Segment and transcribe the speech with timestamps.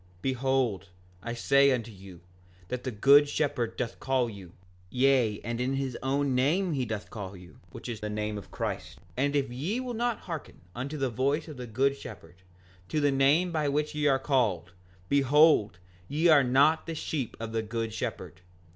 [0.21, 0.89] 5:38 Behold,
[1.21, 2.21] I say unto you,
[2.69, 4.53] that the good shepherd doth call you;
[4.89, 8.49] yea, and in his own name he doth call you, which is the name of
[8.49, 12.37] Christ; and if ye will not hearken unto the voice of the good shepherd,
[12.89, 14.71] to the name by which ye are called,
[15.07, 15.77] behold,
[16.07, 18.41] ye are not the sheep of the good shepherd.